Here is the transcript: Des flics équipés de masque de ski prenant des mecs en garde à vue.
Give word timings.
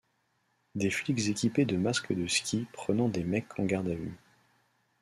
Des 0.73 0.89
flics 0.89 1.27
équipés 1.27 1.65
de 1.65 1.77
masque 1.77 2.11
de 2.11 2.25
ski 2.25 2.65
prenant 2.73 3.07
des 3.07 3.23
mecs 3.23 3.59
en 3.59 3.65
garde 3.65 3.87
à 3.89 3.93
vue. 3.93 4.17